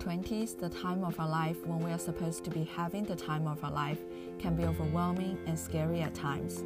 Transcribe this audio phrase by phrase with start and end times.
[0.00, 3.46] 20s, the time of our life when we are supposed to be having the time
[3.46, 3.98] of our life
[4.38, 6.64] can be overwhelming and scary at times.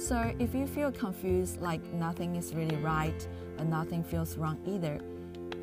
[0.00, 5.00] So, if you feel confused, like nothing is really right, but nothing feels wrong either,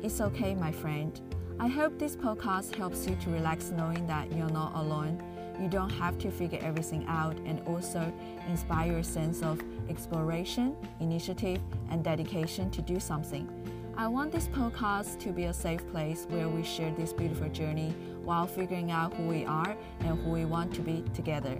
[0.02, 1.18] it's okay, my friend.
[1.58, 5.22] I hope this podcast helps you to relax knowing that you're not alone.
[5.58, 8.12] You don't have to figure everything out and also
[8.46, 11.60] inspire a sense of exploration, initiative,
[11.90, 13.48] and dedication to do something.
[13.98, 17.94] I want this podcast to be a safe place where we share this beautiful journey
[18.22, 21.58] while figuring out who we are and who we want to be together.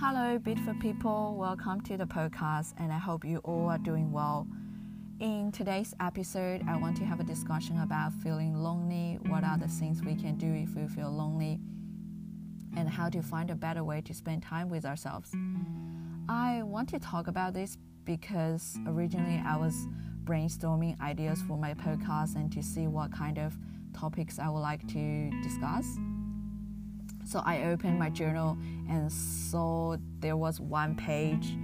[0.00, 1.36] Hello, beautiful people.
[1.38, 4.48] Welcome to the podcast, and I hope you all are doing well.
[5.20, 9.18] In today's episode, I want to have a discussion about feeling lonely.
[9.26, 11.60] What are the things we can do if we feel lonely?
[12.76, 15.32] And how to find a better way to spend time with ourselves.
[16.28, 19.86] I want to talk about this because originally I was
[20.24, 23.56] brainstorming ideas for my podcast and to see what kind of
[23.94, 25.86] topics I would like to discuss.
[27.24, 31.56] So I opened my journal and saw there was one page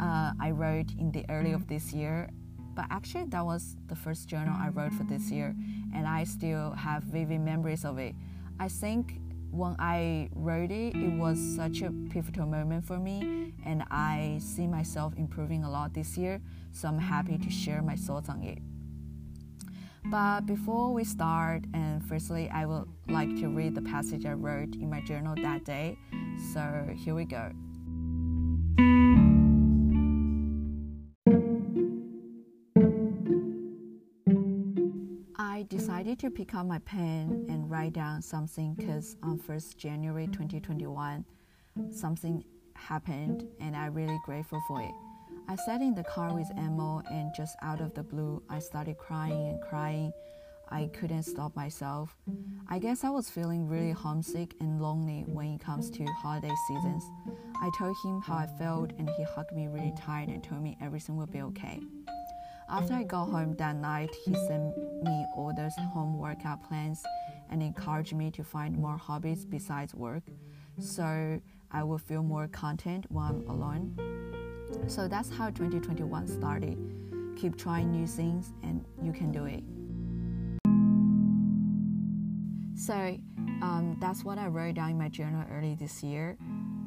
[0.00, 2.30] uh, I wrote in the early of this year.
[2.74, 5.54] But actually, that was the first journal I wrote for this year,
[5.94, 8.14] and I still have vivid memories of it.
[8.58, 13.84] I think when I wrote it, it was such a pivotal moment for me, and
[13.90, 16.40] I see myself improving a lot this year,
[16.72, 18.58] so I'm happy to share my thoughts on it.
[20.06, 24.74] But before we start, and firstly, I would like to read the passage I wrote
[24.76, 25.98] in my journal that day.
[26.52, 27.52] So here we go.
[35.70, 41.24] Decided to pick up my pen and write down something because on 1st January 2021,
[41.92, 44.90] something happened and I'm really grateful for it.
[45.48, 48.98] I sat in the car with Emo and just out of the blue, I started
[48.98, 50.12] crying and crying.
[50.72, 52.16] I couldn't stop myself.
[52.68, 57.04] I guess I was feeling really homesick and lonely when it comes to holiday seasons.
[57.62, 60.76] I told him how I felt and he hugged me really tight and told me
[60.80, 61.80] everything would be okay.
[62.70, 67.02] After I got home that night, he sent me all those home workout plans
[67.50, 70.22] and encouraged me to find more hobbies besides work
[70.78, 71.40] so
[71.72, 73.96] I will feel more content when I'm alone.
[74.86, 76.78] So that's how 2021 started.
[77.36, 79.64] Keep trying new things and you can do it.
[82.78, 82.94] So
[83.62, 86.36] um, that's what I wrote down in my journal early this year.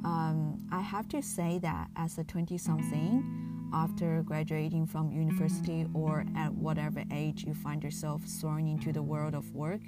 [0.05, 3.42] Um, I have to say that as a 20 something,
[3.73, 9.33] after graduating from university or at whatever age you find yourself thrown into the world
[9.33, 9.81] of work,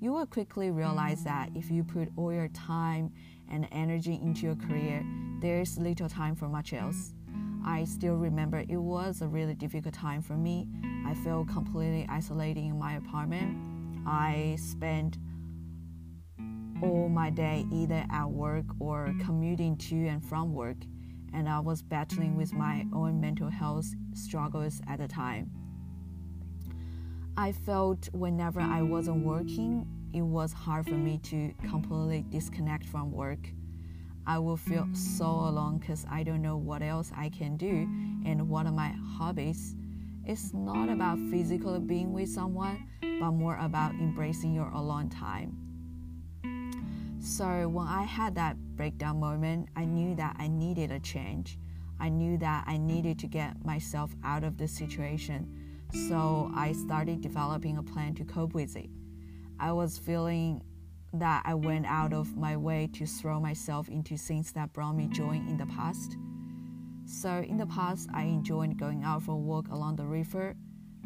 [0.00, 3.12] you will quickly realize that if you put all your time
[3.50, 5.04] and energy into your career,
[5.40, 7.12] there is little time for much else.
[7.64, 10.66] I still remember it was a really difficult time for me.
[11.06, 13.58] I felt completely isolated in my apartment.
[14.06, 15.18] I spent
[16.82, 20.78] all my day either at work or commuting to and from work
[21.32, 25.50] and I was battling with my own mental health struggles at the time.
[27.36, 33.12] I felt whenever I wasn't working, it was hard for me to completely disconnect from
[33.12, 33.38] work.
[34.26, 37.88] I will feel so alone because I don't know what else I can do
[38.26, 39.74] and what are my hobbies.
[40.24, 45.56] It's not about physically being with someone, but more about embracing your alone time.
[47.20, 51.58] So when I had that breakdown moment, I knew that I needed a change.
[52.00, 55.38] I knew that I needed to get myself out of the situation.
[56.08, 58.88] So I started developing a plan to cope with it.
[59.58, 60.62] I was feeling
[61.12, 65.08] that I went out of my way to throw myself into things that brought me
[65.08, 66.16] joy in the past.
[67.04, 70.56] So in the past, I enjoyed going out for a walk along the river.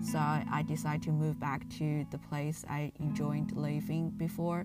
[0.00, 4.64] So I decided to move back to the place I enjoyed living before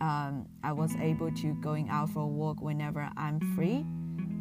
[0.00, 3.84] um, I was able to going out for a walk whenever I'm free.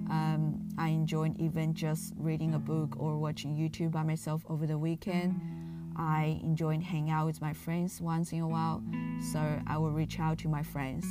[0.10, 4.78] Um, I enjoyed even just reading a book or watching YouTube by myself over the
[4.78, 5.40] weekend.
[5.98, 8.84] I enjoyed hanging out with my friends once in a while,
[9.32, 11.06] so I will reach out to my friends.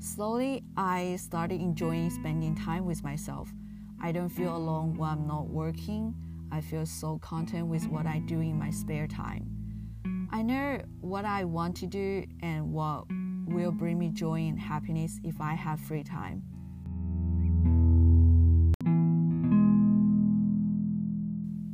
[0.00, 3.50] Slowly, I started enjoying spending time with myself.
[4.02, 6.14] I don't feel alone when I'm not working.
[6.50, 9.61] I feel so content with what I do in my spare time.
[10.34, 13.04] I know what I want to do and what
[13.46, 16.42] will bring me joy and happiness if I have free time.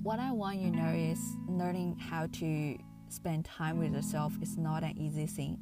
[0.03, 2.77] What I want you to know is learning how to
[3.09, 5.59] spend time with yourself is not an easy thing.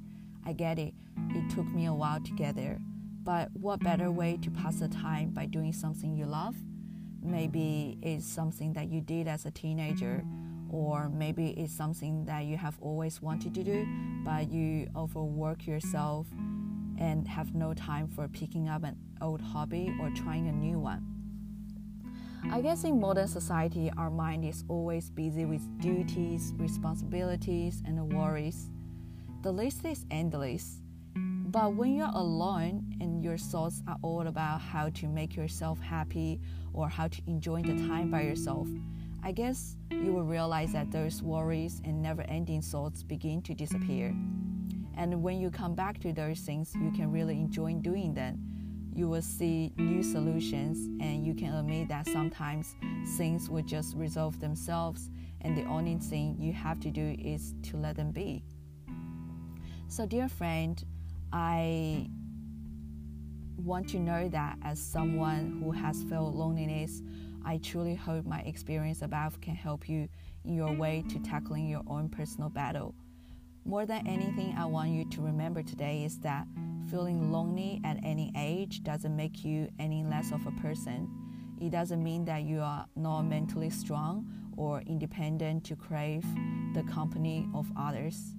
[0.47, 0.95] I get it.
[1.35, 2.79] It took me a while to get there.
[3.23, 6.55] But what better way to pass the time by doing something you love?
[7.23, 10.25] Maybe it's something that you did as a teenager,
[10.71, 11.15] or mm.
[11.15, 13.87] maybe it's something that you have always wanted to do,
[14.25, 16.27] but you overwork yourself
[16.99, 21.05] and have no time for picking up an old hobby or trying a new one.
[22.51, 28.71] I guess in modern society, our mind is always busy with duties, responsibilities, and worries.
[29.43, 30.81] The list is endless.
[31.15, 36.41] But when you're alone and your thoughts are all about how to make yourself happy
[36.73, 38.69] or how to enjoy the time by yourself,
[39.27, 44.15] I guess you will realize that those worries and never ending thoughts begin to disappear.
[44.97, 48.39] And when you come back to those things, you can really enjoy doing them.
[48.95, 52.77] You will see new solutions, and you can admit that sometimes
[53.17, 57.77] things will just resolve themselves, and the only thing you have to do is to
[57.77, 58.45] let them be.
[59.89, 60.81] So, dear friend,
[61.33, 62.09] I
[63.57, 67.03] want to know that as someone who has felt loneliness,
[67.47, 70.09] I truly hope my experience above can help you
[70.45, 72.93] in your way to tackling your own personal battle.
[73.65, 76.45] More than anything, I want you to remember today is that
[76.91, 81.09] feeling lonely at any age doesn't make you any less of a person.
[81.61, 84.27] It doesn't mean that you are not mentally strong
[84.57, 86.25] or independent to crave
[86.75, 88.35] the company of others.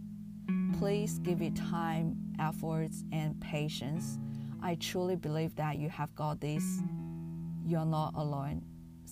[0.77, 4.19] Please give it time, efforts, and patience.
[4.61, 6.81] I truly believe that you have got this.
[7.65, 8.63] You're not alone.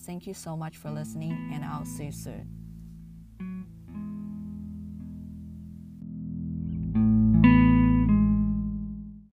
[0.04, 2.55] Thank you so much for listening, and I'll see you soon.